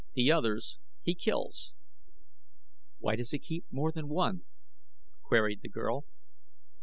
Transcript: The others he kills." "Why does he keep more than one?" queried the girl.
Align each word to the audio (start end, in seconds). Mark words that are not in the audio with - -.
The 0.15 0.31
others 0.31 0.79
he 1.03 1.13
kills." 1.13 1.73
"Why 2.97 3.15
does 3.15 3.29
he 3.29 3.37
keep 3.37 3.65
more 3.71 3.91
than 3.91 4.09
one?" 4.09 4.45
queried 5.21 5.61
the 5.61 5.69
girl. 5.69 6.05